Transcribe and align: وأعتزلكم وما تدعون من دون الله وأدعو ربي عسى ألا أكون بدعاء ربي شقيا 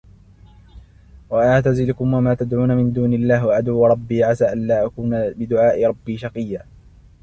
وأعتزلكم 1.29 2.13
وما 2.13 2.33
تدعون 2.33 2.77
من 2.77 2.93
دون 2.93 3.13
الله 3.13 3.45
وأدعو 3.45 3.85
ربي 3.85 4.23
عسى 4.23 4.53
ألا 4.53 4.85
أكون 4.85 5.09
بدعاء 5.29 5.85
ربي 5.85 6.17
شقيا 6.17 6.65